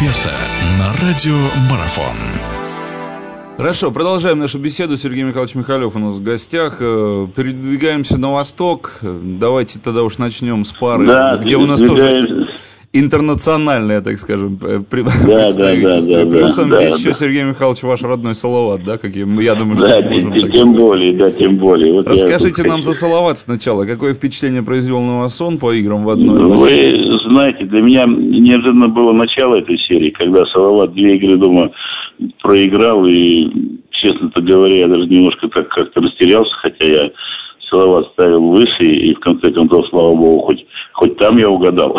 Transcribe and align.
эксперта 0.00 0.34
на 0.78 1.06
радио 1.06 1.36
Марафон. 1.70 2.16
Хорошо, 3.56 3.90
продолжаем 3.90 4.38
нашу 4.38 4.58
беседу. 4.58 4.96
Сергей 4.96 5.24
Михайлович 5.24 5.54
Михалев 5.54 5.94
у 5.94 5.98
нас 5.98 6.14
в 6.14 6.22
гостях. 6.22 6.78
Э, 6.80 7.26
передвигаемся 7.36 8.18
на 8.18 8.32
восток. 8.32 8.92
Давайте 9.02 9.78
тогда 9.78 10.02
уж 10.02 10.16
начнем 10.16 10.64
с 10.64 10.72
пары, 10.72 11.06
Да, 11.06 11.36
где 11.36 11.56
у 11.56 11.66
нас 11.66 11.80
тоже 11.80 12.48
интернациональная, 12.92 14.00
так 14.00 14.18
скажем, 14.18 14.56
при- 14.58 15.02
Да, 15.02 15.10
да, 15.26 15.34
представительство. 15.44 16.16
да, 16.18 16.24
да, 16.24 16.30
Плюсом 16.38 16.70
да, 16.70 16.76
здесь 16.76 16.90
да. 16.90 16.96
еще 17.10 17.12
Сергей 17.18 17.44
Михайлович 17.44 17.82
ваш 17.82 18.02
родной 18.02 18.34
Салават, 18.34 18.84
да, 18.84 18.98
как 18.98 19.14
я, 19.14 19.24
я 19.26 19.54
думаю, 19.54 19.76
что 19.78 19.88
Да, 19.88 20.00
мы 20.02 20.10
можем 20.10 20.32
тем, 20.32 20.42
так 20.42 20.52
тем 20.52 20.72
более, 20.72 21.12
да, 21.16 21.30
тем 21.30 21.56
более. 21.56 21.92
Вот 21.92 22.06
Расскажите 22.06 22.62
нам 22.64 22.82
за 22.82 22.90
хочу- 22.90 23.00
Салават 23.00 23.38
сначала. 23.38 23.84
Какое 23.84 24.14
впечатление 24.14 24.62
произвел 24.62 25.00
на 25.02 25.20
вас 25.20 25.40
он 25.40 25.58
по 25.58 25.72
играм 25.72 26.04
в 26.04 26.10
одной 26.10 26.42
Вы 26.42 26.48
матче? 26.58 27.02
знаете, 27.30 27.64
для 27.66 27.80
меня 27.80 28.06
неожиданно 28.06 28.88
было 28.88 29.12
начало 29.12 29.54
этой 29.56 29.78
серии, 29.78 30.10
когда 30.10 30.44
Салават 30.46 30.92
две 30.92 31.16
игры 31.16 31.36
дома 31.36 31.70
проиграл, 32.42 33.06
и, 33.06 33.46
честно-то 33.92 34.40
говоря, 34.42 34.80
я 34.80 34.88
даже 34.88 35.06
немножко 35.06 35.48
так 35.48 35.68
как-то 35.68 36.00
растерялся, 36.00 36.50
хотя 36.60 36.84
я 36.84 37.10
Салават 37.70 38.08
ставил 38.14 38.48
выше, 38.48 38.84
и 38.84 39.14
в 39.14 39.20
конце 39.20 39.52
концов, 39.52 39.86
слава 39.90 40.12
богу, 40.16 40.40
хоть, 40.40 40.59
хоть 41.00 41.16
там 41.16 41.38
я 41.38 41.48
угадал. 41.48 41.98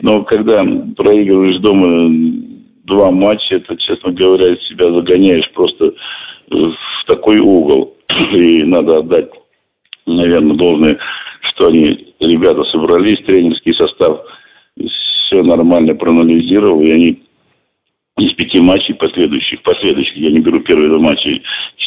Но 0.00 0.24
когда 0.24 0.64
проигрываешь 0.96 1.60
дома 1.60 2.10
два 2.84 3.12
матча, 3.12 3.54
это, 3.56 3.76
честно 3.76 4.10
говоря, 4.12 4.56
себя 4.56 4.92
загоняешь 4.92 5.48
просто 5.52 5.92
в 6.50 6.74
такой 7.06 7.38
угол. 7.38 7.94
И 8.34 8.64
надо 8.64 8.98
отдать 8.98 9.30
наверное, 10.06 10.56
должное, 10.56 10.98
что 11.40 11.68
они, 11.68 12.14
ребята, 12.20 12.62
собрались, 12.64 13.24
тренерский 13.24 13.72
состав 13.74 14.20
все 15.26 15.42
нормально 15.42 15.94
проанализировал, 15.94 16.82
и 16.82 16.90
они 16.90 17.22
из 18.18 18.32
пяти 18.34 18.60
матчей 18.60 18.94
последующих, 18.94 19.62
последующих, 19.62 20.16
я 20.16 20.30
не 20.30 20.40
беру 20.40 20.60
первые 20.60 20.90
два 20.90 20.98
матча, 20.98 21.30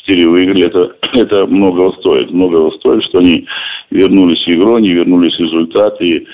четыре 0.07 0.27
выиграли, 0.27 0.65
это, 0.65 0.95
это 1.13 1.45
многого 1.47 1.91
стоит, 1.99 2.31
многого 2.31 2.71
стоит, 2.77 3.03
что 3.05 3.19
они 3.19 3.45
вернулись 3.91 4.43
в 4.45 4.49
игру, 4.49 4.75
они 4.75 4.89
вернулись 4.89 5.35
в 5.35 5.41
результат, 5.41 6.01
и 6.01 6.25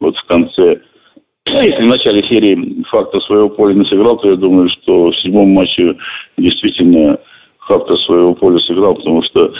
вот 0.00 0.16
в 0.16 0.26
конце, 0.26 0.80
ну, 1.46 1.62
если 1.62 1.82
в 1.82 1.86
начале 1.86 2.22
серии 2.28 2.82
факта 2.90 3.20
своего 3.20 3.48
поля 3.48 3.74
не 3.74 3.84
сыграл, 3.86 4.18
то 4.18 4.30
я 4.30 4.36
думаю, 4.36 4.68
что 4.70 5.10
в 5.10 5.16
седьмом 5.18 5.50
матче 5.50 5.96
действительно 6.36 7.18
факта 7.66 7.96
своего 7.96 8.34
поля 8.34 8.58
сыграл, 8.60 8.94
потому 8.96 9.22
что 9.22 9.52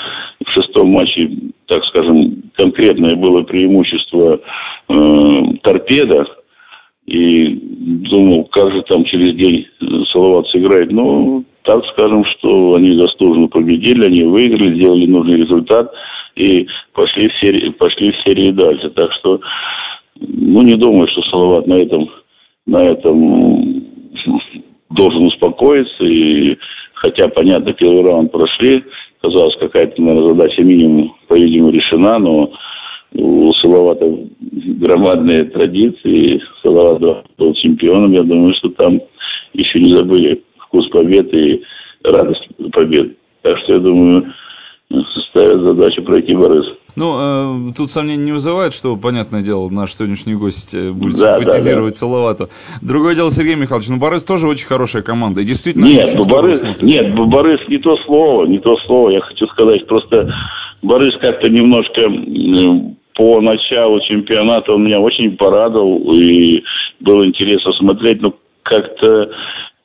в 0.45 0.51
шестом 0.51 0.89
матче, 0.89 1.31
так 1.67 1.85
скажем, 1.87 2.43
конкретное 2.57 3.15
было 3.17 3.43
преимущество 3.43 4.41
э, 4.89 5.43
торпеда. 5.63 6.27
И 7.07 7.70
думал, 7.81 8.45
как 8.53 8.71
же 8.73 8.83
там 8.83 9.05
через 9.05 9.35
день 9.37 9.67
э, 9.81 9.85
Салават 10.13 10.47
сыграет. 10.49 10.93
Ну, 10.93 11.45
так 11.63 11.83
скажем, 11.93 12.25
что 12.27 12.75
они 12.75 12.99
заслуженно 12.99 13.49
победили, 13.49 14.07
они 14.07 14.23
выиграли, 14.25 14.77
сделали 14.77 15.07
нужный 15.07 15.39
результат 15.39 15.91
и 16.37 16.67
пошли 16.93 17.29
в 17.29 17.35
серии, 17.41 17.71
пошли 17.71 18.13
в 18.13 18.17
серии 18.29 18.53
дальше. 18.53 18.91
Так 18.91 19.11
что, 19.15 19.41
ну, 20.21 20.63
не 20.63 20.77
думаю, 20.77 21.09
что 21.09 21.23
Салават 21.23 21.67
на 21.67 21.75
этом, 21.75 22.11
на 22.67 22.85
этом 22.85 23.85
должен 24.91 25.27
успокоиться. 25.27 26.05
И, 26.05 26.59
хотя, 26.95 27.29
понятно, 27.29 27.73
первый 27.73 28.05
раунд 28.05 28.31
прошли, 28.31 28.85
казалось, 29.23 29.57
какая-то, 29.59 30.03
наверное, 30.03 30.29
задача 30.29 30.63
минимум, 30.63 31.15
по-видимому, 31.29 31.73
решена, 31.73 32.19
но 32.19 32.53
у 33.15 33.51
Салавата 33.55 34.07
громадные 34.51 35.45
традиции. 35.45 36.41
Салават 36.63 37.27
был 37.39 37.55
чемпионом. 37.55 38.13
Я 38.13 38.23
думаю, 38.23 38.55
что 38.59 38.71
там 38.71 39.01
еще 39.53 39.81
не 39.81 39.93
забыли 39.93 40.43
вкус 40.59 40.89
победы 40.89 41.37
и 41.37 41.63
радость 42.05 42.49
побед. 42.73 43.17
Так 43.43 43.59
что, 43.59 43.75
я 43.75 43.79
думаю, 43.79 44.33
ставят 45.31 45.61
задачу 45.63 46.03
пройти 46.03 46.35
Борис. 46.35 46.67
Ну, 46.97 47.71
э, 47.71 47.73
тут 47.77 47.91
сомнений 47.91 48.25
не 48.25 48.33
вызывает, 48.33 48.75
что, 48.75 48.97
понятное 48.97 49.43
дело, 49.43 49.71
наш 49.71 49.95
сегодняшний 49.95 50.35
гость 50.35 50.75
э, 50.75 50.91
будет 50.91 51.19
Да, 51.19 51.39
симпатизировать 51.39 51.97
Салавату. 51.97 52.49
Другое 52.83 53.15
дело, 53.15 53.31
Сергей 53.31 53.55
Михайлович, 53.55 53.89
ну, 53.89 53.99
Борис 53.99 54.25
тоже 54.25 54.49
очень 54.49 54.67
хорошая 54.67 55.03
команда. 55.03 55.41
И 55.41 55.45
действительно, 55.45 55.87
Нет, 55.87 56.11
ну, 56.17 56.25
Борис, 56.27 56.63
нет, 56.83 57.15
ну, 57.15 57.27
Борис 57.27 57.61
не 57.69 57.79
то 57.79 57.97
слово, 58.05 58.47
не 58.47 58.59
то 58.59 58.77
слово. 58.87 59.11
Я 59.11 59.21
хочу 59.21 59.47
сказать, 59.47 59.87
просто 59.87 60.33
Борис 60.83 61.15
как-то 61.21 61.49
немножко 61.49 62.01
по 63.21 63.39
началу 63.43 64.01
чемпионата 64.01 64.73
он 64.73 64.85
меня 64.85 64.99
очень 64.99 65.37
порадовал, 65.37 66.11
и 66.15 66.63
было 67.01 67.27
интересно 67.27 67.71
смотреть, 67.73 68.23
но 68.23 68.33
как-то 68.63 69.31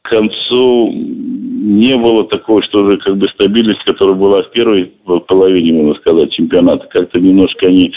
к 0.03 0.09
концу 0.09 0.89
не 0.93 1.97
было 1.97 2.23
такой, 2.29 2.63
что 2.63 2.89
же 2.89 2.97
как 2.99 3.17
бы 3.17 3.27
стабильность, 3.27 3.83
которая 3.83 4.15
была 4.15 4.43
в 4.43 4.51
первой 4.51 4.89
половине, 5.27 5.73
можно 5.73 5.95
сказать, 5.95 6.31
чемпионата. 6.31 6.87
Как-то 6.87 7.19
немножко 7.19 7.67
они 7.67 7.91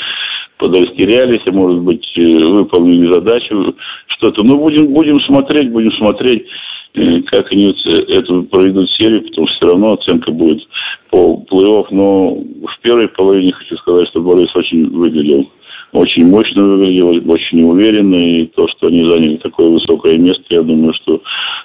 подрастерялись, 0.57 1.43
а 1.47 1.53
может 1.53 1.83
быть, 1.83 2.05
э, 2.17 2.45
выполнили 2.45 3.13
задачу, 3.13 3.77
что-то. 4.17 4.43
Ну, 4.43 4.59
будем, 4.59 4.93
будем 4.93 5.21
смотреть, 5.21 5.71
будем 5.71 5.93
смотреть, 5.93 6.47
э, 6.95 7.21
как 7.27 7.53
они 7.53 7.67
вот 7.67 7.87
эту 7.87 8.43
проведут 8.43 8.91
серию, 8.91 9.23
потому 9.23 9.47
что 9.47 9.57
все 9.57 9.69
равно 9.69 9.93
оценка 9.93 10.33
будет 10.33 10.67
по 11.11 11.45
плей-офф. 11.49 11.87
Но 11.93 12.39
в 12.77 12.81
первой 12.83 13.09
половине 13.09 13.53
хочу 13.53 13.77
сказать, 13.77 14.09
что 14.09 14.21
Борис 14.21 14.55
очень 14.55 14.89
выглядел 14.91 15.49
очень 15.93 16.27
мощно 16.27 16.63
выглядел, 16.63 17.09
очень 17.33 17.63
уверенно, 17.63 18.17
и 18.17 18.47
то, 18.49 18.67
что 18.69 18.89
они 18.89 19.11
заняли 19.11 19.37
такое 19.37 19.69
высокое 19.69 20.19
место, 20.19 20.45
я 20.51 20.63
думаю, 20.63 20.93
что 21.03 21.23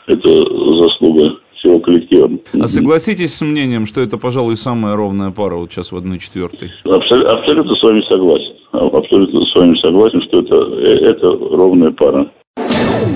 это 0.08 0.30
заслуга 0.30 1.40
всего 1.58 1.80
коллектива. 1.80 2.30
А 2.54 2.68
согласитесь 2.68 3.36
с 3.36 3.42
мнением, 3.42 3.86
что 3.86 4.02
это, 4.02 4.18
пожалуй, 4.18 4.56
самая 4.56 4.96
ровная 4.96 5.32
пара 5.32 5.56
вот 5.56 5.72
сейчас 5.72 5.92
в 5.92 5.98
1-4? 5.98 6.70
Абсолютно, 6.86 7.34
абсолютно 7.34 7.76
с 7.76 7.84
вами 7.84 8.02
согласен. 8.08 8.54
Абсолютно 8.72 9.42
с 9.46 9.56
вами 9.56 9.78
согласен, 9.82 10.22
что 10.24 10.42
это, 10.42 10.56
э, 10.56 11.10
это 11.10 11.28
ровная 11.28 11.92
пара. 11.92 12.32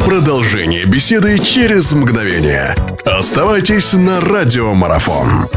Продолжение 0.05 0.85
беседы 0.85 1.37
через 1.39 1.93
мгновение. 1.93 2.75
Оставайтесь 3.05 3.93
на 3.93 4.21
радиомарафон. 4.21 5.47